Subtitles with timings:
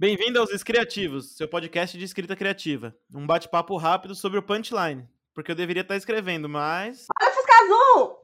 [0.00, 2.94] Bem-vindo aos Escriativos, seu podcast de escrita criativa.
[3.12, 7.06] Um bate-papo rápido sobre o punchline, porque eu deveria estar escrevendo, mas.
[7.20, 8.16] Olha o Fusca Azul!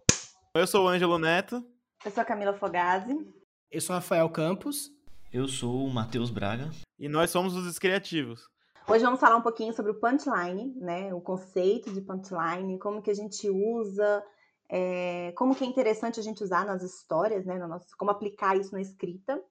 [0.55, 1.67] Eu sou o Ângelo Neto.
[2.05, 3.19] Eu sou a Camila Fogazzi.
[3.73, 4.89] Eu sou o Rafael Campos.
[5.33, 6.71] Eu sou o Matheus Braga.
[6.97, 8.49] E nós somos os Escriativos.
[8.87, 11.13] Hoje vamos falar um pouquinho sobre o punchline, né?
[11.13, 14.23] O conceito de punchline, como que a gente usa,
[14.69, 17.59] é, como que é interessante a gente usar nas histórias, né?
[17.59, 19.43] No nosso, como aplicar isso na escrita.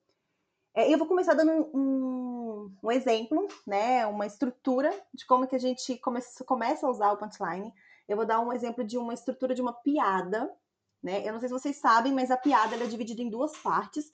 [0.74, 4.04] É, eu vou começar dando um, um, exemplo, né?
[4.06, 7.72] Uma estrutura de como que a gente come, começa a usar o punchline.
[8.08, 10.52] Eu vou dar um exemplo de uma estrutura de uma piada,
[11.00, 11.26] né?
[11.26, 14.12] Eu não sei se vocês sabem, mas a piada é dividida em duas partes.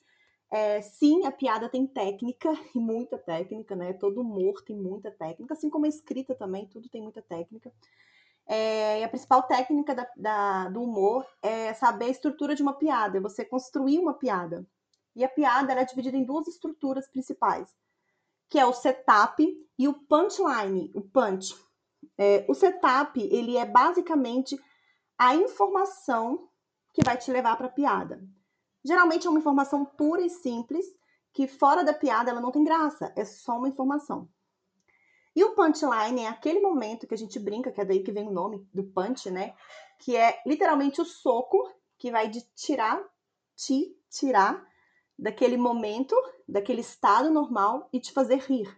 [0.51, 3.95] É, sim, a piada tem técnica, e muita técnica, né?
[3.95, 7.73] Todo humor tem muita técnica, assim como a escrita também, tudo tem muita técnica.
[8.47, 13.19] É, a principal técnica da, da, do humor é saber a estrutura de uma piada,
[13.19, 14.67] é você construir uma piada.
[15.15, 17.69] E a piada é dividida em duas estruturas principais,
[18.49, 19.45] que é o setup
[19.79, 21.55] e o punchline, o punch.
[22.17, 24.59] É, o setup, ele é basicamente
[25.19, 26.49] a informação
[26.93, 28.23] que vai te levar para a piada.
[28.85, 30.87] Geralmente é uma informação pura e simples,
[31.33, 34.29] que fora da piada ela não tem graça, é só uma informação.
[35.35, 38.29] E o punchline é aquele momento que a gente brinca, que é daí que vem
[38.29, 39.55] o nome do punch, né?
[39.99, 43.01] Que é literalmente o soco que vai de tirar,
[43.55, 44.67] te tirar
[45.21, 46.15] daquele momento,
[46.49, 48.69] daquele estado normal e te fazer rir.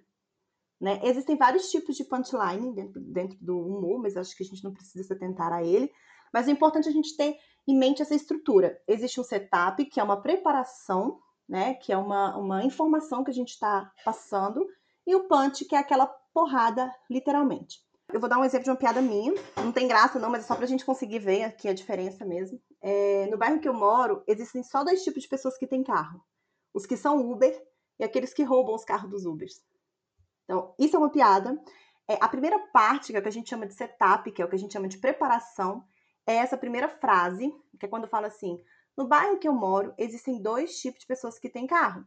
[0.80, 1.00] Né?
[1.04, 4.72] Existem vários tipos de punchline dentro, dentro do humor, mas acho que a gente não
[4.72, 5.90] precisa se atentar a ele.
[6.32, 7.36] Mas é importante a gente ter
[7.68, 8.80] em mente essa estrutura.
[8.88, 11.74] Existe um setup, que é uma preparação, né?
[11.74, 14.66] Que é uma, uma informação que a gente está passando,
[15.06, 17.78] e o punch, que é aquela porrada, literalmente.
[18.12, 19.32] Eu vou dar um exemplo de uma piada minha.
[19.56, 22.60] Não tem graça, não, mas é só pra gente conseguir ver aqui a diferença mesmo.
[22.80, 26.20] É, no bairro que eu moro, existem só dois tipos de pessoas que têm carro:
[26.74, 27.60] os que são Uber
[27.98, 29.62] e aqueles que roubam os carros dos Ubers.
[30.44, 31.60] Então, isso é uma piada.
[32.08, 34.44] É, a primeira parte, que é o que a gente chama de setup, que é
[34.44, 35.84] o que a gente chama de preparação,
[36.26, 38.62] é essa primeira frase, que é quando fala assim:
[38.96, 42.04] no bairro que eu moro, existem dois tipos de pessoas que têm carro.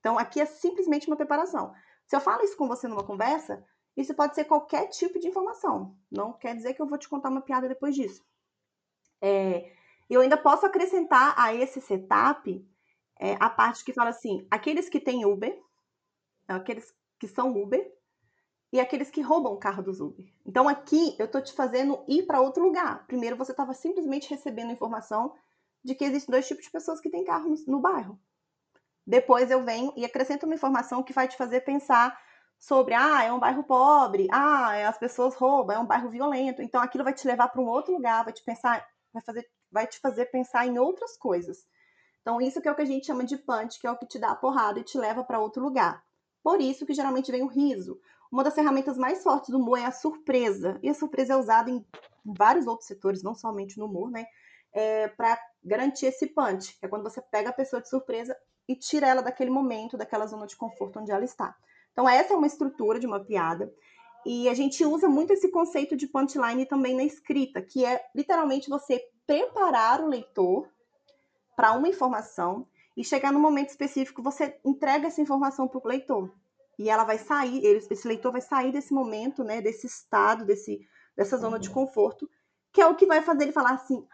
[0.00, 1.72] Então, aqui é simplesmente uma preparação.
[2.06, 3.64] Se eu falo isso com você numa conversa,
[3.96, 5.96] isso pode ser qualquer tipo de informação.
[6.10, 8.24] Não quer dizer que eu vou te contar uma piada depois disso.
[9.20, 9.70] É,
[10.10, 12.66] eu ainda posso acrescentar a esse setup
[13.22, 15.56] é, a parte que fala assim: aqueles que têm Uber,
[16.48, 17.88] aqueles que são Uber,
[18.72, 20.26] e aqueles que roubam o carro dos Uber.
[20.44, 23.06] Então aqui eu estou te fazendo ir para outro lugar.
[23.06, 25.32] Primeiro você estava simplesmente recebendo informação
[25.84, 28.18] de que existem dois tipos de pessoas que têm carro no, no bairro.
[29.06, 32.18] Depois eu venho e acrescento uma informação que vai te fazer pensar
[32.58, 36.60] sobre, ah, é um bairro pobre, ah, é, as pessoas roubam, é um bairro violento.
[36.60, 39.86] Então aquilo vai te levar para um outro lugar, vai te pensar, vai fazer, vai
[39.86, 41.64] te fazer pensar em outras coisas.
[42.22, 44.06] Então isso que é o que a gente chama de punch, que é o que
[44.06, 46.02] te dá a porrada e te leva para outro lugar.
[46.42, 48.00] Por isso que geralmente vem o riso.
[48.30, 50.78] Uma das ferramentas mais fortes do humor é a surpresa.
[50.82, 51.84] E a surpresa é usada em
[52.24, 54.24] vários outros setores, não somente no humor, né?
[54.72, 58.34] É, para garantir esse punch, que é quando você pega a pessoa de surpresa
[58.66, 61.54] e tira ela daquele momento, daquela zona de conforto onde ela está.
[61.92, 63.70] Então, essa é uma estrutura de uma piada.
[64.24, 68.70] E a gente usa muito esse conceito de punchline também na escrita, que é literalmente
[68.70, 70.71] você preparar o leitor
[71.62, 76.34] para uma informação e chegar no momento específico, você entrega essa informação para o leitor
[76.76, 80.84] e ela vai sair, esse leitor vai sair desse momento, né, desse estado, desse,
[81.16, 82.28] dessa zona de conforto,
[82.72, 84.04] que é o que vai fazer ele falar assim: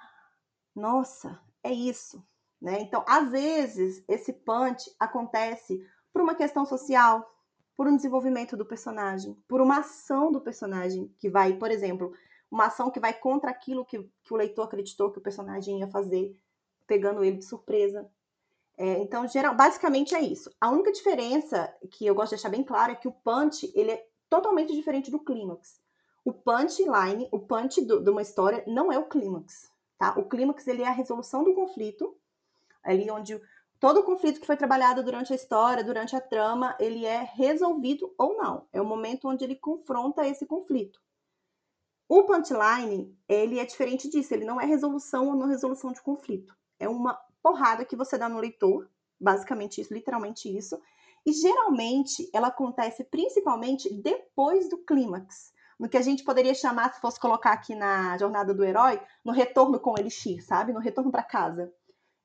[0.77, 2.23] nossa, é isso.
[2.61, 2.81] Né?
[2.83, 5.83] Então, às vezes, esse punch acontece
[6.13, 7.35] por uma questão social,
[7.75, 12.13] por um desenvolvimento do personagem, por uma ação do personagem que vai, por exemplo,
[12.51, 15.89] uma ação que vai contra aquilo que, que o leitor acreditou que o personagem ia
[15.89, 16.39] fazer,
[16.89, 18.11] pegando ele de surpresa.
[18.77, 20.51] É, então, geral, basicamente é isso.
[20.61, 23.93] A única diferença que eu gosto de deixar bem claro é que o punch ele
[23.93, 25.81] é totalmente diferente do clímax.
[26.25, 30.15] O punchline, o punch do, de uma história não é o clímax, tá?
[30.19, 32.17] O clímax ele é a resolução do conflito,
[32.83, 33.41] ali onde
[33.81, 38.15] todo o conflito que foi trabalhado durante a história, durante a trama, ele é resolvido
[38.19, 38.67] ou não.
[38.73, 41.01] É o momento onde ele confronta esse conflito.
[42.09, 46.58] O punchline, ele é diferente disso, ele não é resolução ou não resolução de conflito.
[46.79, 48.89] É uma porrada que você dá no leitor,
[49.21, 50.81] basicamente isso, literalmente isso.
[51.27, 57.01] E geralmente ela acontece principalmente depois do clímax, no que a gente poderia chamar, se
[57.01, 60.73] fosse colocar aqui na jornada do herói, no retorno com Elixir, sabe?
[60.73, 61.73] No retorno para casa.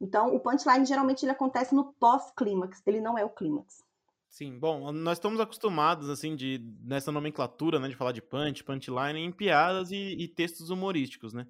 [0.02, 3.84] Então, o punchline geralmente ele acontece no pós-clímax, ele não é o clímax.
[4.28, 9.20] Sim, bom, nós estamos acostumados, assim, de nessa nomenclatura, né, de falar de punch, punchline,
[9.20, 11.46] em piadas e, e textos humorísticos, né?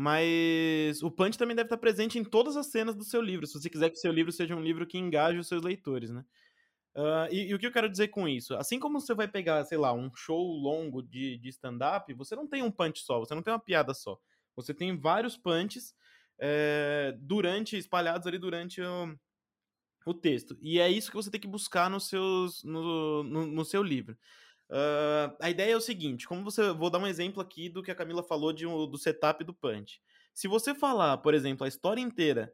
[0.00, 3.60] Mas o punch também deve estar presente em todas as cenas do seu livro, se
[3.60, 6.24] você quiser que o seu livro seja um livro que engaje os seus leitores, né?
[6.94, 8.54] Uh, e, e, o que eu quero dizer com isso?
[8.54, 12.46] Assim como você vai pegar, sei lá, um show longo de, de stand-up, você não
[12.46, 14.16] tem um punch só, você não tem uma piada só.
[14.54, 15.92] Você tem vários punches
[16.38, 19.18] é, durante, espalhados ali durante o,
[20.06, 20.56] o texto.
[20.60, 24.16] E é isso que você tem que buscar seus, no, no, no seu livro.
[24.70, 26.72] Uh, a ideia é o seguinte: como você.
[26.72, 30.00] Vou dar um exemplo aqui do que a Camila falou de, do setup do punch.
[30.34, 32.52] Se você falar, por exemplo, a história inteira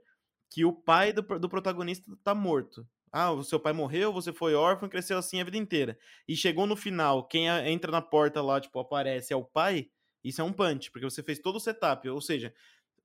[0.50, 2.87] que o pai do, do protagonista tá morto.
[3.11, 5.99] Ah, o seu pai morreu, você foi órfão, cresceu assim a vida inteira.
[6.26, 9.88] E chegou no final, quem entra na porta lá, tipo, aparece é o pai,
[10.22, 12.08] isso é um punch, porque você fez todo o setup.
[12.08, 12.52] Ou seja,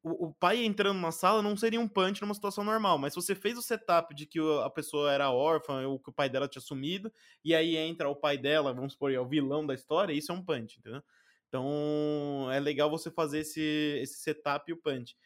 [0.04, 3.22] o, o, pai entrando na sala não seria um punch numa situação normal, mas se
[3.22, 6.48] você fez o setup de que a pessoa era órfã ou que o pai dela
[6.48, 7.12] tinha sumido,
[7.44, 10.36] e aí entra o pai dela, vamos supor, é o vilão da história, isso é
[10.36, 11.04] um punch, entendeu?
[11.48, 13.62] Então é legal você fazer esse,
[14.02, 15.18] esse setup e o punch.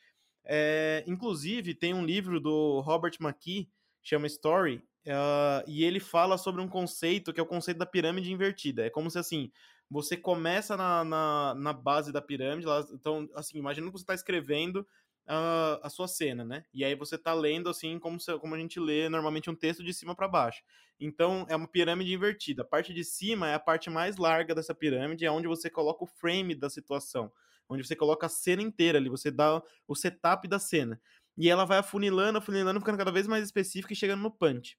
[0.45, 3.69] É, inclusive, tem um livro do Robert McKee,
[4.01, 4.77] chama Story,
[5.07, 8.85] uh, e ele fala sobre um conceito que é o conceito da pirâmide invertida.
[8.85, 9.51] É como se assim,
[9.93, 14.15] você começa na, na, na base da pirâmide, lá, então, assim, imagina que você está
[14.15, 14.85] escrevendo
[15.27, 16.65] a, a sua cena, né?
[16.73, 19.83] E aí você tá lendo assim como, se, como a gente lê normalmente um texto
[19.83, 20.63] de cima para baixo.
[20.99, 22.63] Então é uma pirâmide invertida.
[22.63, 26.03] A parte de cima é a parte mais larga dessa pirâmide, é onde você coloca
[26.03, 27.31] o frame da situação,
[27.69, 30.99] onde você coloca a cena inteira ali, você dá o setup da cena.
[31.37, 34.75] E ela vai afunilando, afunilando, ficando cada vez mais específica e chegando no punch.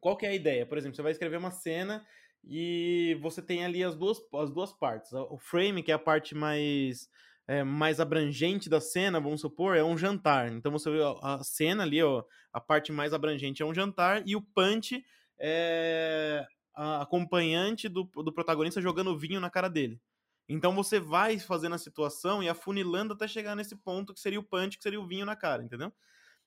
[0.00, 0.66] Qual que é a ideia?
[0.66, 2.04] Por exemplo, você vai escrever uma cena
[2.44, 5.12] e você tem ali as duas, as duas partes.
[5.12, 7.08] O frame, que é a parte mais
[7.48, 10.52] é, mais abrangente da cena, vamos supor, é um jantar.
[10.52, 14.36] Então você vê a cena ali, ó, a parte mais abrangente é um jantar e
[14.36, 15.02] o punch
[15.38, 20.00] é a acompanhante do, do protagonista jogando vinho na cara dele.
[20.48, 24.44] Então você vai fazendo a situação e afunilando até chegar nesse ponto que seria o
[24.44, 25.92] punch, que seria o vinho na cara, entendeu?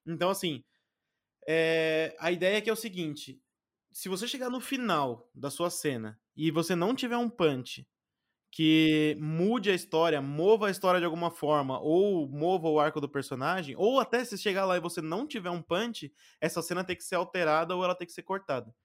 [0.05, 0.63] Então, assim,
[1.47, 2.15] é...
[2.19, 3.41] a ideia é que é o seguinte:
[3.91, 7.87] se você chegar no final da sua cena e você não tiver um punch
[8.51, 13.07] que mude a história, mova a história de alguma forma, ou mova o arco do
[13.07, 16.95] personagem, ou até se chegar lá e você não tiver um punch, essa cena tem
[16.95, 18.75] que ser alterada ou ela tem que ser cortada.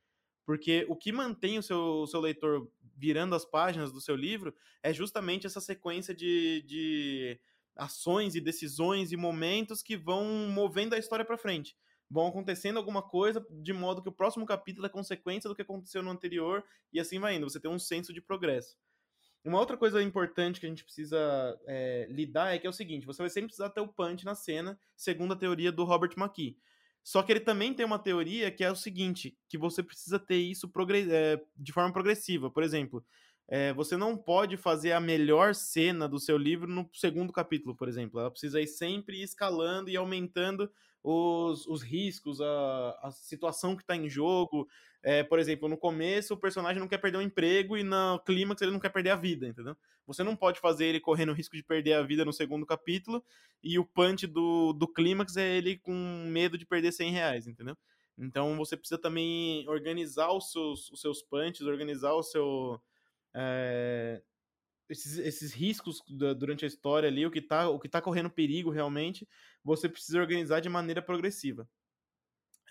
[0.44, 4.55] Porque o que mantém o seu, o seu leitor virando as páginas do seu livro
[4.82, 7.41] é justamente essa sequência de, de
[7.75, 11.76] ações e decisões e momentos que vão movendo a história para frente.
[12.08, 16.03] Vão acontecendo alguma coisa de modo que o próximo capítulo é consequência do que aconteceu
[16.03, 17.49] no anterior e assim vai indo.
[17.49, 18.76] Você tem um senso de progresso.
[19.44, 21.19] Uma outra coisa importante que a gente precisa
[21.67, 24.35] é, lidar é que é o seguinte: você vai sempre precisar ter o punch na
[24.35, 26.58] cena, segundo a teoria do Robert McKee.
[27.06, 30.38] Só que ele também tem uma teoria que é o seguinte: que você precisa ter
[30.38, 30.69] isso
[31.12, 32.50] é, de forma progressiva.
[32.50, 33.05] Por exemplo,
[33.48, 37.88] é, você não pode fazer a melhor cena do seu livro no segundo capítulo, por
[37.88, 38.19] exemplo.
[38.19, 40.70] Ela precisa ir sempre escalando e aumentando
[41.02, 44.69] os, os riscos, a, a situação que está em jogo.
[45.02, 48.60] É, por exemplo, no começo o personagem não quer perder o emprego e no clímax
[48.60, 49.76] ele não quer perder a vida, entendeu?
[50.04, 53.22] Você não pode fazer ele correndo o risco de perder a vida no segundo capítulo
[53.62, 55.93] e o punch do, do clímax é ele com
[56.28, 57.76] medo de perder 100 reais, entendeu?
[58.19, 62.81] Então você precisa também organizar os seus, os seus punches, organizar o seu.
[63.36, 64.22] É,
[64.88, 68.70] esses, esses riscos durante a história ali, o que está o que tá correndo perigo
[68.70, 69.28] realmente,
[69.62, 71.69] você precisa organizar de maneira progressiva.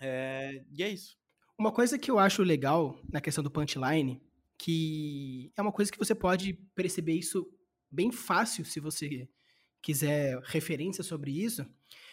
[0.00, 1.16] É, e é isso.
[1.58, 4.20] Uma coisa que eu acho legal na questão do punchline,
[4.58, 7.46] que é uma coisa que você pode perceber isso
[7.90, 9.28] bem fácil se você
[9.80, 11.64] quiser referência sobre isso,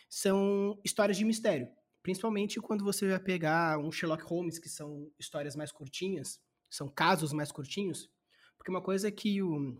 [0.07, 1.67] são histórias de mistério.
[2.01, 7.33] Principalmente quando você vai pegar um Sherlock Holmes, que são histórias mais curtinhas, são casos
[7.33, 8.09] mais curtinhos,
[8.63, 9.77] porque uma coisa que o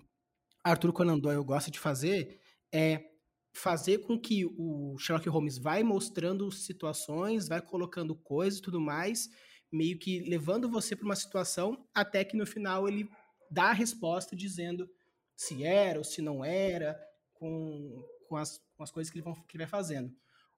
[0.62, 2.38] Arthur Conan Doyle gosta de fazer
[2.70, 3.12] é
[3.54, 9.30] fazer com que o Sherlock Holmes vai mostrando situações, vai colocando coisas e tudo mais,
[9.72, 13.10] meio que levando você para uma situação até que no final ele
[13.50, 14.90] dá a resposta dizendo
[15.34, 17.00] se era ou se não era,
[17.36, 20.14] com, com, as, com as coisas que ele, vão, que ele vai fazendo.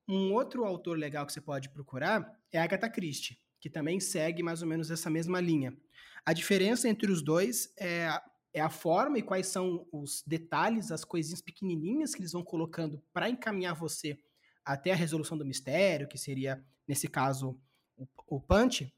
[0.09, 4.61] Um outro autor legal que você pode procurar é Agatha Christie, que também segue mais
[4.61, 5.75] ou menos essa mesma linha.
[6.23, 8.21] A diferença entre os dois é
[8.53, 13.03] é a forma e quais são os detalhes, as coisinhas pequenininhas que eles vão colocando
[13.11, 14.17] para encaminhar você
[14.63, 17.59] até a resolução do mistério, que seria, nesse caso,
[17.97, 18.93] o, o punch,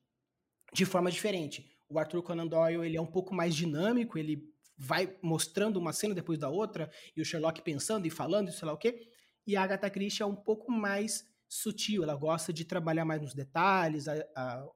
[0.71, 1.75] de forma diferente.
[1.89, 6.13] O Arthur Conan Doyle ele é um pouco mais dinâmico, ele vai mostrando uma cena
[6.13, 9.09] depois da outra, e o Sherlock pensando e falando, e sei lá o quê.
[9.47, 13.33] E a Agatha Christie é um pouco mais sutil, ela gosta de trabalhar mais nos
[13.33, 14.67] detalhes, a, a,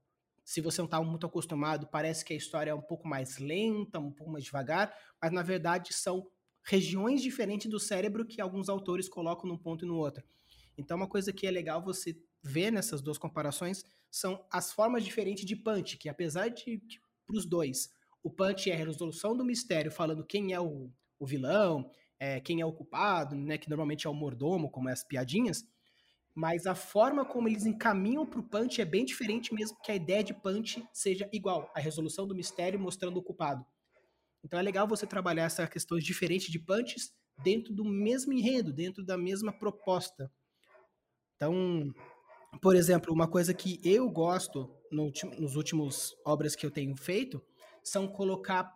[0.43, 3.99] se você não está muito acostumado, parece que a história é um pouco mais lenta,
[3.99, 6.27] um pouco mais devagar, mas na verdade são
[6.63, 10.23] regiões diferentes do cérebro que alguns autores colocam num ponto e no outro.
[10.77, 15.45] Então, uma coisa que é legal você ver nessas duas comparações são as formas diferentes
[15.45, 16.81] de punch, que apesar de,
[17.25, 17.89] para os dois,
[18.23, 22.61] o punch é a resolução do mistério, falando quem é o, o vilão, é, quem
[22.61, 25.65] é o culpado, né, que normalmente é o mordomo, como é as piadinhas,
[26.41, 29.95] mas a forma como eles encaminham para o punch é bem diferente mesmo que a
[29.95, 33.63] ideia de punch seja igual, a resolução do mistério mostrando o culpado.
[34.43, 39.05] Então é legal você trabalhar essas questões diferentes de punches dentro do mesmo enredo, dentro
[39.05, 40.31] da mesma proposta.
[41.35, 41.93] Então,
[42.59, 47.39] por exemplo, uma coisa que eu gosto no, nos últimos obras que eu tenho feito
[47.83, 48.67] são colocar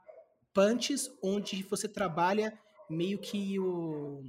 [0.53, 2.55] punches onde você trabalha
[2.87, 4.21] meio que o,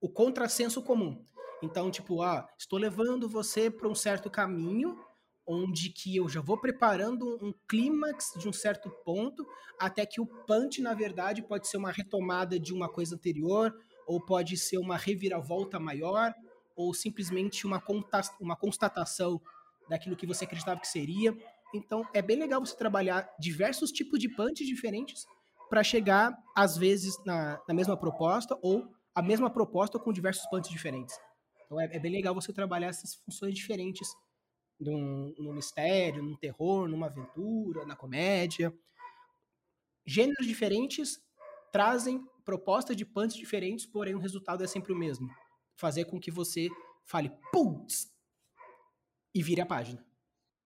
[0.00, 1.26] o contrassenso comum.
[1.64, 4.98] Então, tipo, ah, estou levando você para um certo caminho
[5.46, 9.46] onde que eu já vou preparando um clímax de um certo ponto,
[9.78, 13.74] até que o punch, na verdade, pode ser uma retomada de uma coisa anterior,
[14.06, 16.34] ou pode ser uma reviravolta maior,
[16.76, 17.82] ou simplesmente uma,
[18.40, 19.40] uma constatação
[19.88, 21.36] daquilo que você acreditava que seria.
[21.74, 25.26] Então, é bem legal você trabalhar diversos tipos de punch diferentes
[25.68, 30.70] para chegar, às vezes, na, na, mesma proposta, ou a mesma proposta com diversos punches
[30.70, 31.18] diferentes.
[31.64, 34.08] Então, é, é bem legal você trabalhar essas funções diferentes
[34.78, 38.72] num, num mistério, num terror, numa aventura, na comédia.
[40.06, 41.18] Gêneros diferentes
[41.72, 45.28] trazem propostas de punch diferentes, porém o resultado é sempre o mesmo.
[45.76, 46.68] Fazer com que você
[47.04, 48.12] fale, putz,
[49.34, 50.04] e vire a página.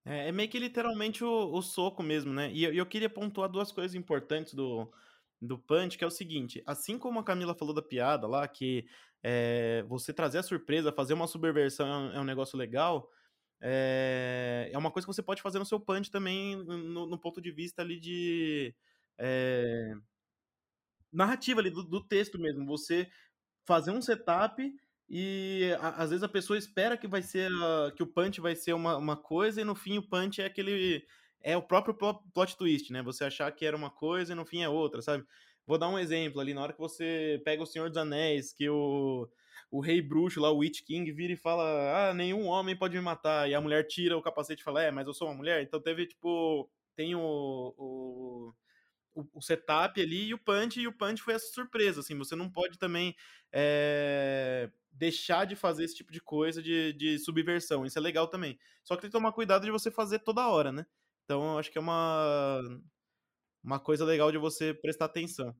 [0.05, 2.53] É, é meio que literalmente o, o soco mesmo, né?
[2.53, 4.91] E eu, eu, queria pontuar duas coisas importantes do,
[5.41, 8.87] do Punch, que é o seguinte: assim como a Camila falou da piada lá, que
[9.23, 13.11] é, você trazer a surpresa, fazer uma subversão é um, é negócio legal,
[13.61, 17.41] é, é uma coisa que você pode fazer no seu punch também, no, no ponto
[17.41, 18.75] de vista ali de.
[19.19, 19.95] É,
[21.13, 22.67] narrativa ali do, do, texto mesmo.
[22.67, 23.11] Você
[23.67, 24.63] fazer um setup
[25.09, 27.51] e a, às vezes a pessoa espera que vai ser.
[27.53, 30.47] A, que o punch vai ser uma, uma coisa e no fim o punch é
[30.47, 31.05] aquele.
[31.43, 33.03] É o próprio plot twist, né?
[33.03, 35.25] Você achar que era uma coisa e no fim é outra, sabe?
[35.67, 38.69] Vou dar um exemplo ali, na hora que você pega o Senhor dos Anéis, que
[38.69, 39.29] o
[39.71, 43.03] o rei bruxo lá, o Witch King, vira e fala: Ah, nenhum homem pode me
[43.03, 43.49] matar.
[43.49, 45.63] E a mulher tira o capacete e fala: É, mas eu sou uma mulher.
[45.63, 48.53] Então teve, tipo, tem o, o,
[49.35, 52.01] o setup ali e o punch, e o punch foi essa surpresa.
[52.01, 53.15] Assim, você não pode também
[53.53, 57.85] é, deixar de fazer esse tipo de coisa de, de subversão.
[57.85, 58.59] Isso é legal também.
[58.85, 60.87] Só que tem que tomar cuidado de você fazer toda hora, né?
[61.29, 62.59] Então, acho que é uma,
[63.63, 65.55] uma coisa legal de você prestar atenção.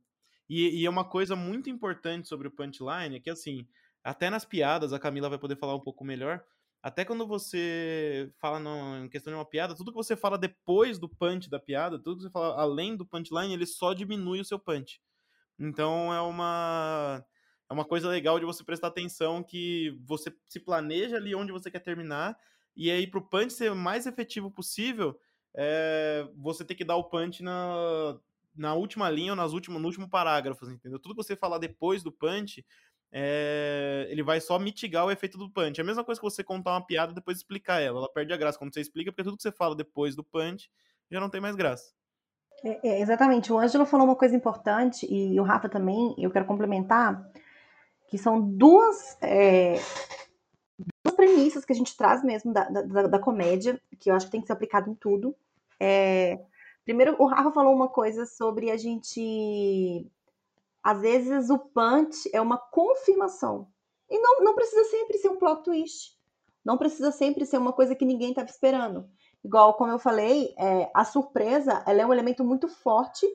[0.49, 3.69] E, e, é uma coisa muito importante sobre o punchline, é que assim,
[4.03, 6.43] até nas piadas, a Camila vai poder falar um pouco melhor.
[6.83, 10.99] Até quando você fala no, em questão de uma piada, tudo que você fala depois
[10.99, 14.47] do punch da piada, tudo que você fala além do punchline, ele só diminui o
[14.47, 15.03] seu punch.
[15.59, 17.23] Então é uma
[17.69, 21.71] é uma coisa legal de você prestar atenção que você se planeja ali onde você
[21.71, 22.39] quer terminar
[22.75, 25.19] e aí para o punch ser o mais efetivo possível,
[25.55, 28.19] é, você tem que dar o punch na,
[28.57, 30.99] na última linha ou nas últimas, no último parágrafo, entendeu?
[30.99, 32.65] Tudo que você falar depois do punch,
[33.11, 35.81] é, ele vai só mitigar o efeito do punch.
[35.81, 37.99] É a mesma coisa que você contar uma piada e depois explicar ela.
[37.99, 40.71] Ela perde a graça quando você explica, porque tudo que você fala depois do punch
[41.11, 41.93] já não tem mais graça.
[42.65, 43.53] É, é, exatamente.
[43.53, 47.31] O Ângelo falou uma coisa importante, e o Rafa também, eu quero complementar,
[48.09, 50.18] que são duas, duas
[51.19, 54.41] premissas que a gente traz mesmo da, da, da, comédia, que eu acho que tem
[54.41, 55.35] que ser aplicado em tudo.
[55.81, 56.39] É,
[56.85, 60.07] primeiro, o Rafa falou uma coisa sobre a gente
[60.81, 63.67] às vezes o punch é uma confirmação.
[64.09, 66.17] E não, não precisa sempre ser um plot twist.
[66.65, 69.09] Não precisa sempre ser uma coisa que ninguém estava esperando.
[69.45, 73.27] Igual, como eu falei, é, a surpresa ela é um elemento muito forte,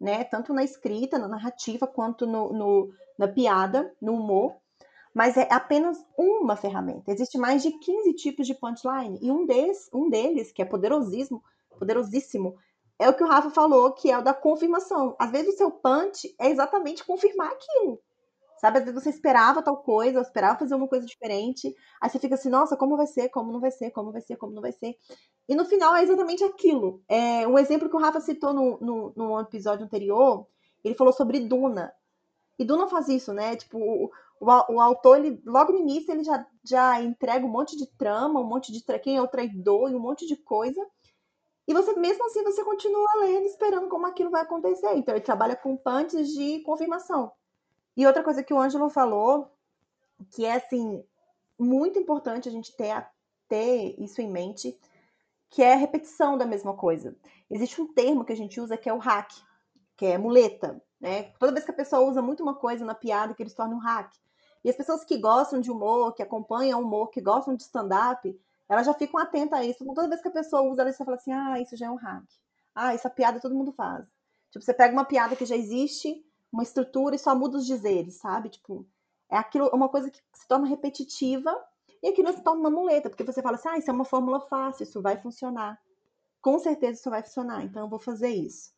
[0.00, 0.24] né?
[0.24, 4.56] Tanto na escrita, na narrativa, quanto no, no na piada, no humor.
[5.18, 7.10] Mas é apenas uma ferramenta.
[7.10, 9.18] Existe mais de 15 tipos de punchline.
[9.20, 11.42] E um, des, um deles, que é poderosíssimo,
[11.76, 12.54] poderosíssimo,
[13.00, 15.16] é o que o Rafa falou, que é o da confirmação.
[15.18, 18.00] Às vezes o seu punch é exatamente confirmar aquilo.
[18.60, 22.36] Sabe, às vezes você esperava tal coisa, esperava fazer uma coisa diferente, aí você fica
[22.36, 24.70] assim, nossa, como vai ser, como não vai ser, como vai ser, como não vai
[24.70, 24.94] ser.
[25.48, 27.02] E no final é exatamente aquilo.
[27.08, 30.46] É, um exemplo que o Rafa citou no, no, no episódio anterior,
[30.84, 31.92] ele falou sobre Duna.
[32.56, 33.54] E Duna faz isso, né?
[33.54, 37.86] Tipo, o, o, autor, ele, logo no início, ele já, já entrega um monte de
[37.96, 40.84] trama, um monte de quem é o traidor e um monte de coisa.
[41.66, 44.94] E você, mesmo assim, você continua lendo, esperando como aquilo vai acontecer.
[44.94, 47.30] Então, ele trabalha com punches de confirmação.
[47.96, 49.50] E outra coisa que o Ângelo falou,
[50.30, 51.04] que é, assim,
[51.58, 53.06] muito importante a gente ter,
[53.48, 54.78] ter isso em mente,
[55.50, 57.16] que é a repetição da mesma coisa.
[57.50, 59.30] Existe um termo que a gente usa que é o hack,
[59.96, 61.32] que é muleta, né?
[61.38, 63.80] Toda vez que a pessoa usa muito uma coisa na piada, que eles tornam um
[63.80, 64.12] hack.
[64.64, 68.38] E as pessoas que gostam de humor, que acompanham humor, que gostam de stand-up,
[68.68, 69.82] elas já ficam atentas a isso.
[69.82, 71.96] Então, toda vez que a pessoa usa, ela fala assim: ah, isso já é um
[71.96, 72.24] hack.
[72.74, 74.06] Ah, essa piada todo mundo faz.
[74.50, 78.16] Tipo, você pega uma piada que já existe, uma estrutura e só muda os dizeres,
[78.16, 78.48] sabe?
[78.50, 78.86] Tipo,
[79.30, 81.54] é aquilo, uma coisa que se torna repetitiva
[82.02, 84.40] e aquilo se torna uma muleta, porque você fala assim: ah, isso é uma fórmula
[84.40, 85.80] fácil, isso vai funcionar.
[86.40, 88.72] Com certeza isso vai funcionar, então eu vou fazer isso.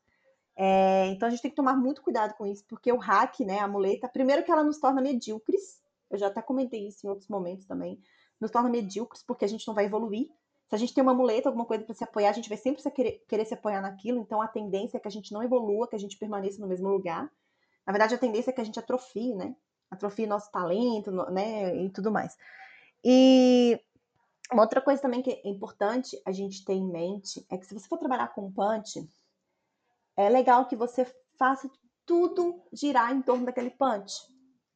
[0.56, 3.60] É, então a gente tem que tomar muito cuidado com isso, porque o hack, né,
[3.60, 5.80] a muleta, primeiro que ela nos torna medíocres,
[6.10, 8.00] eu já até comentei isso em outros momentos também,
[8.40, 10.28] nos torna medíocres porque a gente não vai evoluir.
[10.68, 12.82] Se a gente tem uma muleta, alguma coisa para se apoiar, a gente vai sempre
[12.92, 15.96] querer, querer se apoiar naquilo, então a tendência é que a gente não evolua, que
[15.96, 17.30] a gente permaneça no mesmo lugar.
[17.86, 19.56] Na verdade, a tendência é que a gente atrofie, né?
[19.90, 21.76] Atrofie nosso talento, né?
[21.76, 22.36] E tudo mais.
[23.04, 23.80] E
[24.52, 27.74] uma outra coisa também que é importante a gente ter em mente é que se
[27.74, 29.08] você for trabalhar com punch,
[30.16, 31.70] é legal que você faça
[32.04, 34.20] tudo girar em torno daquele punch,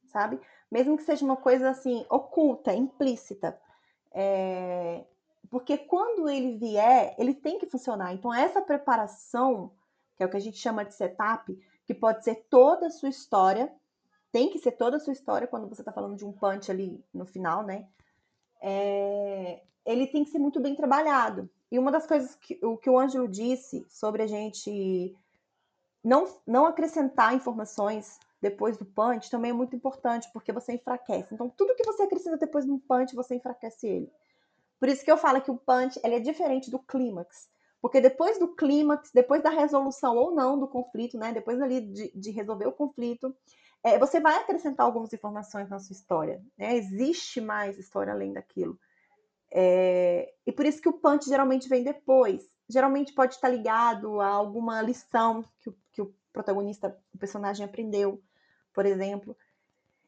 [0.07, 0.39] sabe?
[0.71, 3.59] Mesmo que seja uma coisa assim, oculta, implícita.
[4.11, 5.05] É...
[5.49, 8.13] Porque quando ele vier, ele tem que funcionar.
[8.13, 9.71] Então, essa preparação,
[10.15, 13.09] que é o que a gente chama de setup, que pode ser toda a sua
[13.09, 13.71] história,
[14.31, 17.03] tem que ser toda a sua história quando você está falando de um punch ali
[17.13, 17.87] no final, né?
[18.61, 19.61] É...
[19.85, 21.49] Ele tem que ser muito bem trabalhado.
[21.71, 25.15] E uma das coisas que o, que o Ângelo disse sobre a gente
[26.05, 31.33] não, não acrescentar informações depois do punch também é muito importante, porque você enfraquece.
[31.33, 34.11] Então, tudo que você acrescenta depois do punch, você enfraquece ele.
[34.79, 37.49] Por isso que eu falo que o punch ele é diferente do clímax.
[37.81, 41.33] Porque depois do clímax, depois da resolução ou não do conflito, né?
[41.33, 43.35] Depois ali de, de resolver o conflito,
[43.83, 46.43] é, você vai acrescentar algumas informações na sua história.
[46.57, 46.75] Né?
[46.75, 48.79] Existe mais história além daquilo.
[49.51, 52.47] É, e por isso que o punch geralmente vem depois.
[52.67, 58.21] Geralmente pode estar ligado a alguma lição que o, que o protagonista, o personagem aprendeu
[58.75, 59.35] por exemplo.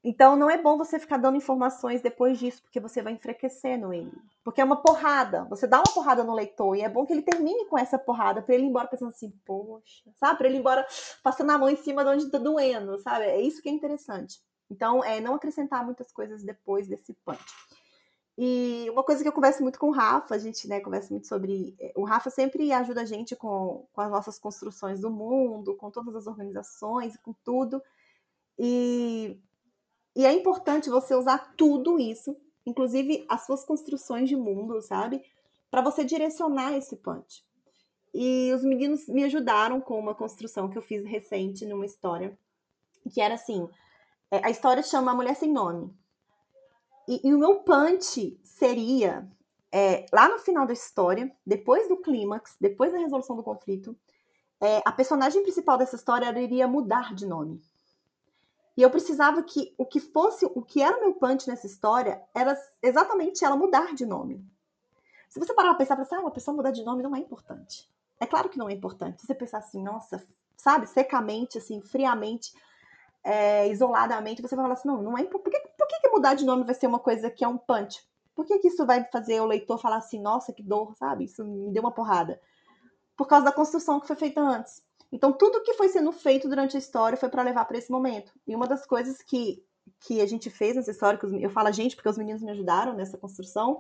[0.04, 4.12] Então não é bom você ficar dando informações depois disso, porque você vai enfraquecendo ele.
[4.44, 5.46] Porque é uma porrada.
[5.46, 8.42] Você dá uma porrada no leitor e é bom que ele termine com essa porrada
[8.42, 10.38] para ele ir embora pensando assim, poxa, sabe?
[10.38, 10.86] Para ele ir embora
[11.24, 13.26] passando a mão em cima de onde tá doendo, sabe?
[13.26, 14.40] É isso que é interessante.
[14.70, 17.42] Então, é não acrescentar muitas coisas depois desse punch.
[18.38, 21.26] E uma coisa que eu converso muito com o Rafa, a gente né, conversa muito
[21.26, 21.76] sobre.
[21.80, 25.90] É, o Rafa sempre ajuda a gente com, com as nossas construções do mundo, com
[25.90, 27.82] todas as organizações, com tudo.
[28.60, 29.40] E,
[30.16, 35.24] e é importante você usar tudo isso, inclusive as suas construções de mundo, sabe?
[35.72, 37.44] Para você direcionar esse punch.
[38.14, 42.38] E os meninos me ajudaram com uma construção que eu fiz recente numa história,
[43.12, 43.68] que era assim:
[44.30, 45.92] é, a história chama A Mulher Sem Nome.
[47.08, 49.28] E, e o meu punch seria,
[49.72, 53.96] é, lá no final da história, depois do clímax, depois da resolução do conflito,
[54.60, 57.62] é, a personagem principal dessa história iria mudar de nome.
[58.76, 62.22] E eu precisava que o que fosse, o que era o meu punch nessa história,
[62.34, 64.46] era exatamente ela mudar de nome.
[65.30, 67.90] Se você parar pra pensar, pensar, ah, uma pessoa mudar de nome não é importante.
[68.20, 69.22] É claro que não é importante.
[69.22, 72.54] Se você pensar assim, nossa, sabe, secamente, assim, friamente,
[73.24, 75.60] é, isoladamente, você vai falar assim, não, não é por que,
[76.02, 78.02] que, que mudar de nome vai ser uma coisa que é um punch?
[78.36, 81.26] Por que, que isso vai fazer o leitor falar assim, nossa, que dor, sabe?
[81.26, 82.40] Isso me deu uma porrada.
[83.16, 84.84] Por causa da construção que foi feita antes.
[85.12, 88.32] Então, tudo que foi sendo feito durante a história foi para levar para esse momento.
[88.46, 89.64] E uma das coisas que,
[90.02, 92.52] que a gente fez nessa história, que eu falo a gente porque os meninos me
[92.52, 93.80] ajudaram nessa construção,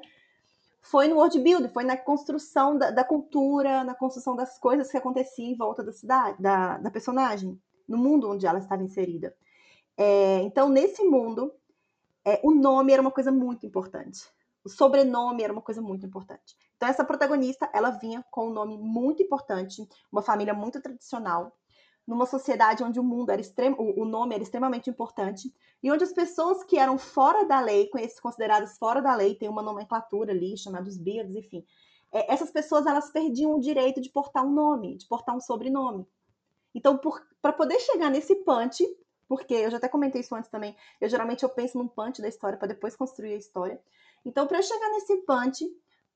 [0.81, 4.97] foi no world build, foi na construção da, da, cultura, na construção das coisas que
[4.97, 9.35] aconteciam em volta da cidade, da, da personagem, no mundo onde ela estava inserida.
[9.97, 11.51] É, então, nesse mundo,
[12.27, 14.29] é, o nome era uma coisa muito importante.
[14.61, 16.57] O sobrenome era uma coisa muito importante.
[16.75, 21.57] Então, essa protagonista, ela vinha com um nome muito importante, uma família muito tradicional,
[22.05, 26.11] numa sociedade onde o mundo era extremo, o nome era extremamente importante, e onde as
[26.11, 27.89] pessoas que eram fora da lei,
[28.21, 31.65] consideradas fora da lei, tem uma nomenclatura ali, chamados beards, enfim,
[32.11, 36.05] é, essas pessoas, elas perdiam o direito de portar um nome, de portar um sobrenome.
[36.75, 36.99] Então,
[37.41, 38.85] para poder chegar nesse punch,
[39.27, 42.27] porque eu já até comentei isso antes também, eu geralmente eu penso num punch da
[42.27, 43.81] história para depois construir a história.
[44.25, 45.65] Então, para eu chegar nesse punch,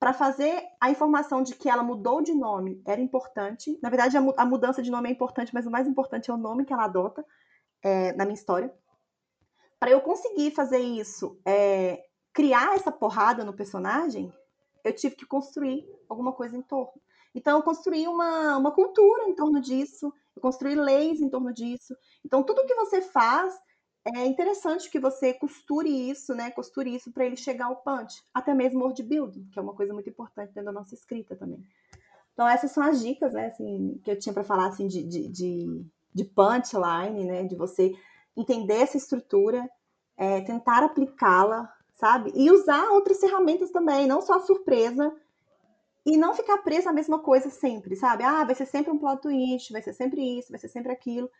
[0.02, 3.78] para fazer a informação de que ela mudou de nome era importante.
[3.80, 6.64] Na verdade, a, mudança de nome é importante, mas o mais importante é o nome
[6.64, 7.24] que ela adota
[7.80, 8.74] é, na minha história.
[9.78, 14.32] Para eu conseguir fazer isso, é, criar essa porrada no personagem,
[14.82, 17.00] eu tive que construir alguma coisa em torno.
[17.32, 21.94] Então, eu construí uma, uma cultura em torno disso, eu construí leis em torno disso.
[22.24, 23.54] Então, tudo que você faz
[24.04, 26.50] é interessante que você costure isso, né?
[26.50, 28.22] Costure isso para ele chegar ao punch.
[28.34, 31.62] Até mesmo word building, que é uma coisa muito importante dentro da nossa escrita também.
[32.32, 35.28] Então, essas são as dicas, né, assim, que eu tinha para falar, assim, de, de,
[35.28, 37.44] de, de, punchline, né?
[37.44, 37.92] De você
[38.36, 39.68] entender essa estrutura,
[40.16, 42.32] é, tentar aplicá-la, sabe?
[42.34, 45.14] E usar outras ferramentas também, não só a surpresa.
[46.04, 48.24] E não ficar preso à mesma coisa sempre, sabe?
[48.24, 51.30] Ah, vai ser sempre um plot twist, vai ser sempre isso, vai ser sempre aquilo.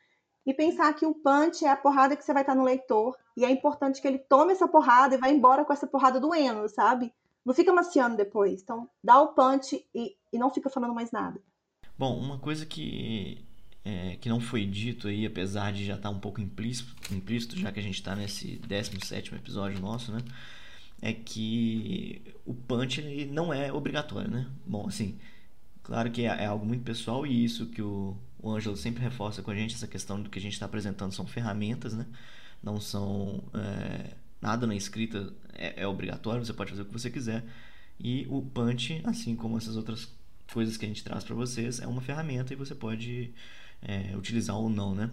[0.46, 3.16] E pensar que o punch é a porrada que você vai estar no leitor.
[3.36, 6.68] E é importante que ele tome essa porrada e vá embora com essa porrada doendo,
[6.68, 7.12] sabe?
[7.44, 8.62] Não fica maciando depois.
[8.62, 11.40] Então, dá o punch e, e não fica falando mais nada.
[11.98, 13.44] Bom, uma coisa que,
[13.84, 17.56] é, que não foi dito aí, apesar de já estar tá um pouco implícito, implícito
[17.56, 20.20] já que a gente está nesse 17 episódio nosso, né?
[21.02, 24.48] É que o punch não é obrigatório, né?
[24.64, 25.18] Bom, assim,
[25.82, 29.42] claro que é, é algo muito pessoal e isso que o, o Ângelo sempre reforça
[29.42, 32.06] com a gente, essa questão do que a gente está apresentando são ferramentas, né?
[32.62, 33.42] Não são.
[33.54, 37.44] É, nada na escrita é, é obrigatório, você pode fazer o que você quiser.
[37.98, 40.08] E o punch, assim como essas outras
[40.52, 43.32] coisas que a gente traz para vocês, é uma ferramenta e você pode
[43.80, 45.10] é, utilizar ou não, né?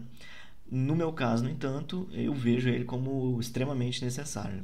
[0.72, 4.64] No meu caso, no entanto, eu vejo ele como extremamente necessário.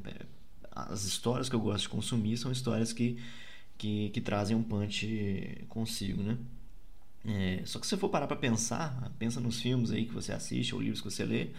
[0.75, 3.17] As histórias que eu gosto de consumir são histórias que,
[3.77, 6.38] que, que trazem um punch consigo, né?
[7.25, 10.31] É, só que se você for parar para pensar, pensa nos filmes aí que você
[10.31, 11.49] assiste ou livros que você lê,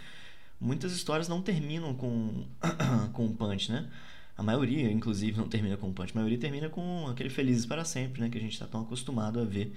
[0.61, 2.45] muitas histórias não terminam com,
[3.13, 3.89] com um punch, né?
[4.37, 6.11] A maioria, inclusive, não termina com um punch.
[6.11, 8.29] A maioria termina com aquele Felizes para Sempre, né?
[8.29, 9.73] Que a gente está tão acostumado a ver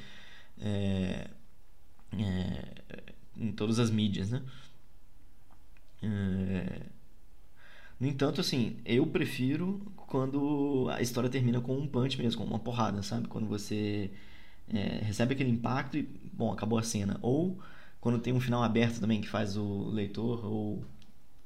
[0.61, 1.29] é,
[2.19, 2.75] é,
[3.37, 4.43] em todas as mídias, né?
[6.03, 6.83] É,
[8.01, 12.59] no entanto, assim, eu prefiro quando a história termina com um punch mesmo, com uma
[12.59, 13.29] porrada, sabe?
[13.29, 14.11] Quando você
[14.69, 17.19] é, recebe aquele impacto e, bom, acabou a cena.
[17.23, 17.61] Ou
[18.01, 20.85] quando tem um final aberto também que faz o leitor ou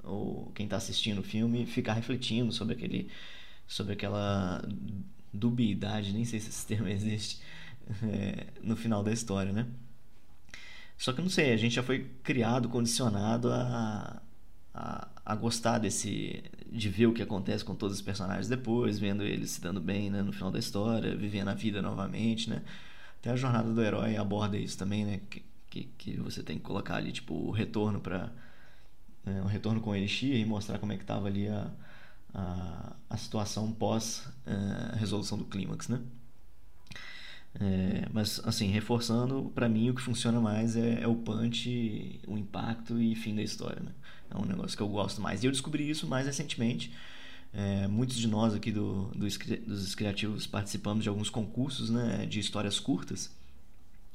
[0.04, 3.10] ou quem está assistindo o filme ficar refletindo sobre aquele
[3.66, 4.62] sobre aquela
[5.32, 7.40] dubiedade, nem sei se esse termo existe,
[8.02, 9.66] é, no final da história, né?
[10.96, 14.22] Só que não sei, a gente já foi criado, condicionado a,
[14.72, 16.42] a, a, gostar desse.
[16.70, 20.10] de ver o que acontece com todos os personagens depois, vendo eles se dando bem
[20.10, 22.62] né, no final da história, vivendo a vida novamente, né?
[23.20, 25.20] Até a jornada do herói aborda isso também, né?
[25.30, 28.30] Que, que, que você tem que colocar ali, tipo, o retorno para
[29.24, 31.70] né, um retorno com Elixir e mostrar como é que estava ali a,
[32.34, 36.00] a, a situação pós uh, resolução do clímax, né?
[37.60, 42.36] É, mas assim, reforçando, para mim o que funciona mais é, é, o punch, o
[42.36, 43.80] impacto e fim da história.
[43.80, 43.92] Né?
[44.30, 45.42] É um negócio que eu gosto mais.
[45.42, 46.92] E eu descobri isso mais recentemente.
[47.52, 49.28] É, muitos de nós aqui do, do,
[49.66, 53.30] dos criativos participamos de alguns concursos né, de histórias curtas.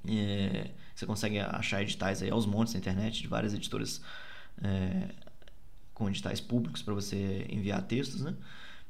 [0.06, 4.02] É, você consegue achar editais aí aos montes na internet de várias editoras
[4.62, 5.10] é,
[5.94, 8.36] com editais públicos para você enviar textos, né?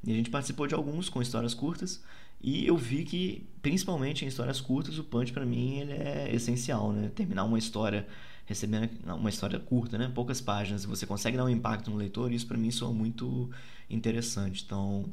[0.03, 2.01] E a gente participou de alguns com histórias curtas
[2.41, 6.91] e eu vi que, principalmente em histórias curtas, o punch para mim ele é essencial,
[6.93, 7.09] né?
[7.13, 8.07] Terminar uma história
[8.45, 10.11] recebendo uma história curta, né?
[10.13, 13.49] Poucas páginas, você consegue dar um impacto no leitor, isso para mim soa muito
[13.89, 14.63] interessante.
[14.65, 15.05] Então,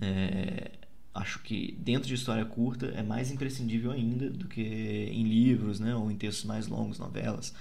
[0.00, 0.72] é,
[1.14, 5.94] acho que dentro de história curta é mais imprescindível ainda do que em livros, né?
[5.94, 7.54] Ou em textos mais longos, novelas,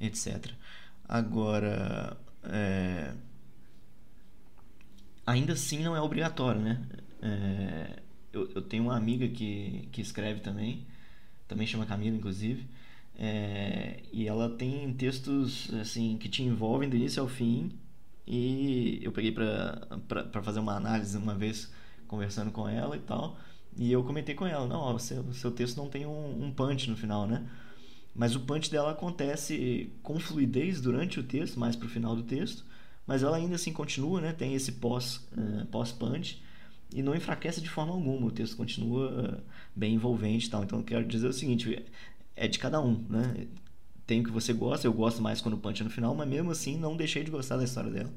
[0.00, 0.50] etc.
[1.08, 3.12] Agora, é...
[5.26, 6.80] ainda assim não é obrigatório, né?
[7.24, 8.02] É...
[8.32, 10.84] Eu, eu, tenho uma amiga que, que escreve também,
[11.46, 12.66] também chama Camila, inclusive,
[13.16, 14.00] é...
[14.12, 17.72] e ela tem textos assim que te envolvem do início ao fim.
[18.26, 21.70] E eu peguei para fazer uma análise uma vez
[22.06, 23.36] conversando com ela e tal.
[23.76, 26.88] E eu comentei com ela: não, ó, seu, seu texto não tem um, um punch
[26.88, 27.46] no final, né?
[28.14, 32.22] Mas o punch dela acontece com fluidez durante o texto, mais para o final do
[32.22, 32.64] texto,
[33.06, 34.32] mas ela ainda assim continua, né?
[34.32, 36.40] Tem esse pós, uh, pós-punch
[36.94, 38.28] e não enfraquece de forma alguma.
[38.28, 39.42] O texto continua
[39.74, 40.62] bem envolvente e tal.
[40.62, 41.84] Então, eu quero dizer o seguinte,
[42.36, 43.48] é de cada um, né?
[44.06, 46.28] Tem o que você gosta, eu gosto mais quando o punch é no final, mas
[46.28, 48.12] mesmo assim não deixei de gostar da história dela.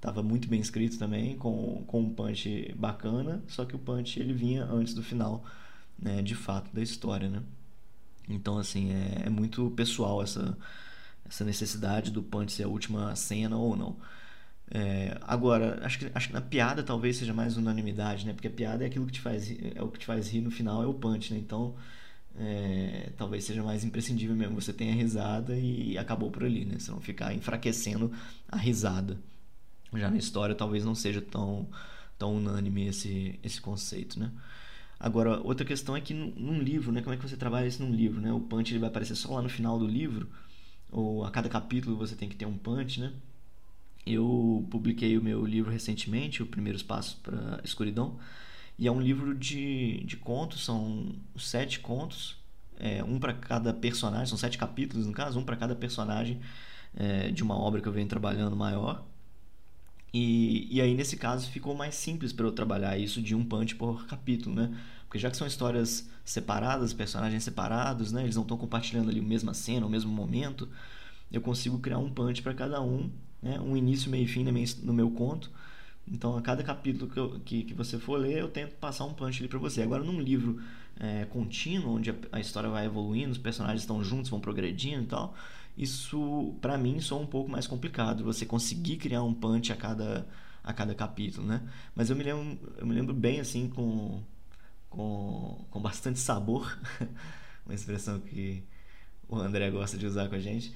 [0.00, 4.32] Tava muito bem escrito também, com, com um punch bacana, só que o punch ele
[4.32, 5.44] vinha antes do final,
[5.98, 7.42] né, de fato, da história, né?
[8.28, 10.56] Então, assim, é, é muito pessoal essa,
[11.28, 13.96] essa necessidade do punch ser a última cena ou não.
[14.72, 18.32] É, agora, acho que, acho que na piada talvez seja mais unanimidade, né?
[18.32, 20.50] Porque a piada é aquilo que te faz é o que te faz rir no
[20.50, 21.40] final, é o punch, né?
[21.40, 21.74] Então,
[22.38, 24.60] é, talvez seja mais imprescindível mesmo.
[24.60, 26.78] Você tem a risada e acabou por ali, né?
[26.78, 28.12] Você não ficar enfraquecendo
[28.48, 29.18] a risada.
[29.92, 31.68] Já na história talvez não seja tão,
[32.18, 34.30] tão unânime esse, esse conceito, né?
[35.00, 37.02] Agora, outra questão é que num livro, né?
[37.02, 38.32] Como é que você trabalha isso num livro, né?
[38.32, 40.28] O punch ele vai aparecer só lá no final do livro,
[40.90, 43.12] ou a cada capítulo você tem que ter um punch, né?
[44.06, 48.18] Eu publiquei o meu livro recentemente, o Primeiros Passos para Escuridão,
[48.78, 52.36] e é um livro de, de contos, são sete contos,
[52.78, 56.40] é, um para cada personagem, são sete capítulos no caso, um para cada personagem
[56.96, 59.04] é, de uma obra que eu venho trabalhando maior.
[60.12, 63.76] E, e aí, nesse caso, ficou mais simples para eu trabalhar isso de um punch
[63.76, 64.76] por capítulo, né?
[65.04, 68.24] Porque já que são histórias separadas, personagens separados, né?
[68.24, 70.68] Eles não estão compartilhando ali a mesma cena, o mesmo momento.
[71.30, 73.10] Eu consigo criar um punch para cada um,
[73.42, 73.60] né?
[73.60, 74.44] Um início, meio e fim
[74.82, 75.50] no meu conto.
[76.06, 79.14] Então, a cada capítulo que, eu, que, que, você for ler, eu tento passar um
[79.14, 79.82] punch ali para você.
[79.82, 80.60] Agora, num livro
[80.98, 85.06] é, contínuo, onde a, a, história vai evoluindo, os personagens estão juntos, vão progredindo e
[85.06, 85.34] tal,
[85.78, 88.24] isso, para mim, soa um pouco mais complicado.
[88.24, 90.26] Você conseguir criar um punch a cada,
[90.64, 91.62] a cada capítulo, né?
[91.94, 94.20] Mas eu me lembro, eu me lembro bem, assim, com
[94.90, 96.76] com, com bastante sabor,
[97.64, 98.62] uma expressão que
[99.28, 100.74] o André gosta de usar com a gente,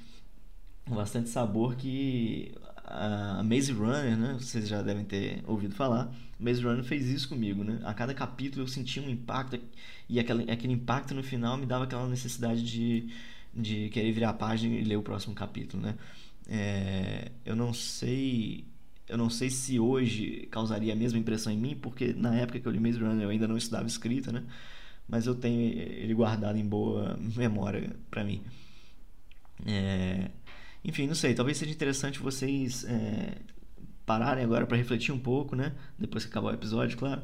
[0.87, 2.53] bastante sabor que
[2.85, 7.65] a Maze Runner, né, vocês já devem ter ouvido falar, Maze Runner fez isso comigo,
[7.65, 7.81] né?
[7.85, 9.59] A cada capítulo eu sentia um impacto
[10.09, 13.09] e aquele, aquele impacto no final me dava aquela necessidade de,
[13.55, 15.97] de querer virar a página e ler o próximo capítulo, né?
[16.47, 18.67] É, eu não sei
[19.09, 22.67] eu não sei se hoje causaria a mesma impressão em mim, porque na época que
[22.67, 24.43] eu li Maze Runner eu ainda não estudava escrita, né?
[25.09, 28.43] Mas eu tenho ele guardado em boa memória para mim.
[29.67, 30.31] É...
[30.85, 33.39] Enfim, não sei, talvez seja interessante vocês é...
[34.05, 35.73] pararem agora para refletir um pouco, né?
[35.99, 37.23] Depois que acabar o episódio, claro.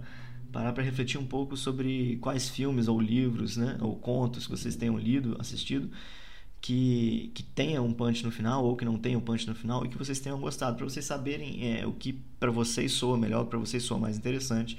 [0.51, 3.79] Parar para refletir um pouco sobre quais filmes ou livros, né?
[3.81, 5.91] Ou contos que vocês tenham lido, assistido
[6.61, 9.85] que, que tenha um punch no final ou que não tenha um punch no final
[9.85, 13.47] e que vocês tenham gostado, para vocês saberem é, o que para vocês soa melhor,
[13.47, 14.79] para vocês soa mais interessante,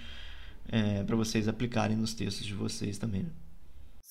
[0.67, 3.23] é, para vocês aplicarem nos textos de vocês também.
[3.23, 3.29] Né?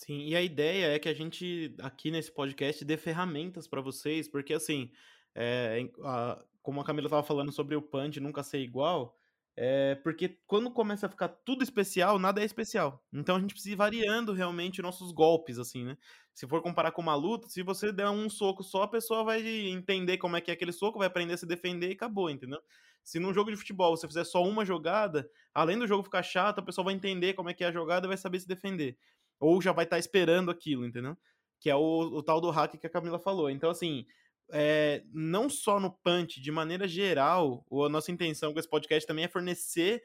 [0.02, 4.26] Sim, e a ideia é que a gente aqui nesse podcast dê ferramentas para vocês,
[4.26, 4.90] porque assim,
[5.34, 9.14] é, a, como a Camila estava falando sobre o punch nunca ser igual,
[9.54, 13.04] é porque quando começa a ficar tudo especial, nada é especial.
[13.12, 15.98] Então a gente precisa ir variando realmente nossos golpes, assim, né?
[16.32, 19.46] Se for comparar com uma luta, se você der um soco só, a pessoa vai
[19.68, 22.60] entender como é que é aquele soco, vai aprender a se defender e acabou, entendeu?
[23.04, 26.60] Se num jogo de futebol você fizer só uma jogada, além do jogo ficar chato,
[26.60, 28.96] a pessoa vai entender como é que é a jogada e vai saber se defender.
[29.40, 31.16] Ou já vai estar tá esperando aquilo, entendeu?
[31.59, 33.50] Que é o, o tal do hack que a Camila falou.
[33.50, 34.07] Então, assim,
[34.53, 39.24] é, não só no punch, de maneira geral, a nossa intenção com esse podcast também
[39.24, 40.03] é fornecer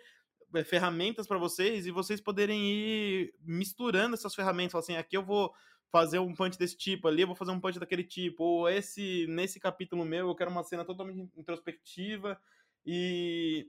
[0.54, 4.76] é, ferramentas para vocês e vocês poderem ir misturando essas ferramentas.
[4.76, 5.54] Assim, aqui eu vou
[5.92, 9.26] fazer um punch desse tipo, ali eu vou fazer um punch daquele tipo, ou esse
[9.30, 12.38] nesse capítulo meu eu quero uma cena totalmente introspectiva
[12.86, 13.68] e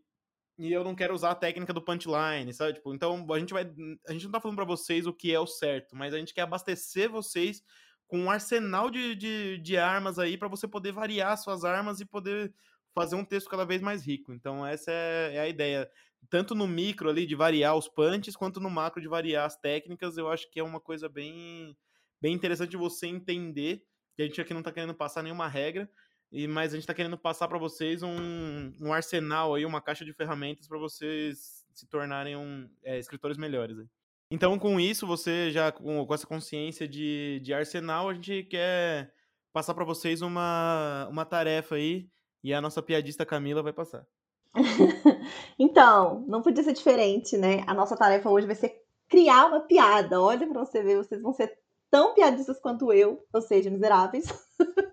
[0.59, 2.75] e eu não quero usar a técnica do punchline, sabe?
[2.75, 3.71] Tipo, então a gente vai
[4.09, 6.33] a gente não tá falando para vocês o que é o certo, mas a gente
[6.33, 7.63] quer abastecer vocês
[8.07, 12.05] com um arsenal de, de, de armas aí para você poder variar suas armas e
[12.05, 12.55] poder
[12.95, 14.33] fazer um texto cada vez mais rico.
[14.33, 15.91] Então, essa é, é, a ideia.
[16.31, 20.17] Tanto no micro ali de variar os punches, quanto no macro de variar as técnicas,
[20.17, 21.77] eu acho que é uma coisa bem,
[22.21, 23.83] bem interessante você entender.
[24.17, 25.91] Que a gente aqui não está querendo passar nenhuma regra,
[26.31, 30.05] e mas a gente está querendo passar para vocês um, um arsenal aí, uma caixa
[30.05, 33.79] de ferramentas para vocês se tornarem um, é, escritores melhores.
[33.79, 33.87] Aí.
[34.31, 39.13] Então, com isso, você já com, com essa consciência de, de arsenal, a gente quer
[39.53, 42.09] passar para vocês uma, uma tarefa aí
[42.43, 44.07] e a nossa piadista Camila vai passar.
[45.59, 47.63] então, não podia ser diferente, né?
[47.67, 50.21] A nossa tarefa hoje vai ser criar uma piada.
[50.21, 51.57] Olha para você ver, vocês vão ser
[51.91, 54.27] tão piadistas quanto eu, ou seja, miseráveis.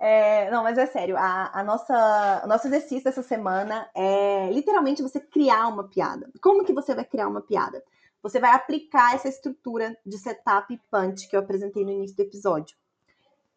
[0.00, 5.02] É, não, mas é sério, a, a nossa, o nosso exercício essa semana é literalmente
[5.02, 6.30] você criar uma piada.
[6.40, 7.82] Como que você vai criar uma piada?
[8.22, 12.22] Você vai aplicar essa estrutura de setup e punch que eu apresentei no início do
[12.22, 12.76] episódio.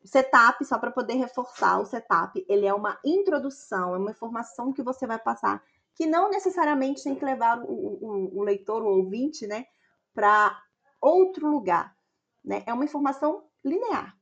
[0.04, 4.74] O setup, só para poder reforçar, o setup, ele é uma introdução, é uma informação
[4.74, 8.98] que você vai passar, que não necessariamente tem que levar o, o, o leitor, o
[8.98, 9.68] ouvinte, né,
[10.14, 10.60] para
[11.00, 11.96] outro lugar.
[12.44, 12.64] Né?
[12.66, 14.18] É uma informação linear.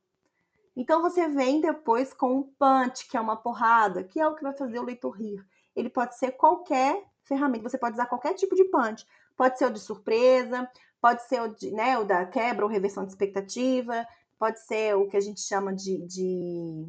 [0.79, 4.43] Então você vem depois com um punch, que é uma porrada, que é o que
[4.43, 5.45] vai fazer o leitor rir.
[5.75, 9.05] Ele pode ser qualquer ferramenta, você pode usar qualquer tipo de punch.
[9.35, 13.03] Pode ser o de surpresa, pode ser o, de, né, o da quebra ou reversão
[13.03, 14.07] de expectativa,
[14.39, 16.87] pode ser o que a gente chama de, de,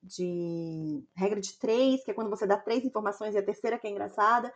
[0.00, 3.88] de regra de três, que é quando você dá três informações e a terceira que
[3.88, 4.54] é engraçada.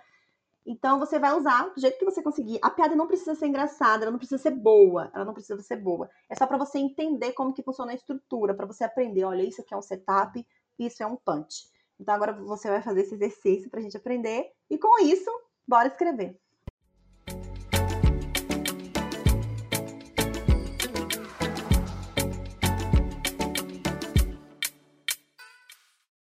[0.69, 2.59] Então você vai usar do jeito que você conseguir.
[2.61, 5.77] A piada não precisa ser engraçada, ela não precisa ser boa, ela não precisa ser
[5.77, 6.11] boa.
[6.29, 9.63] É só para você entender como que funciona a estrutura, para você aprender, olha, isso
[9.63, 10.47] aqui é um setup,
[10.79, 11.71] isso é um punch.
[11.99, 15.31] Então agora você vai fazer esse exercício pra gente aprender e com isso,
[15.67, 16.39] bora escrever.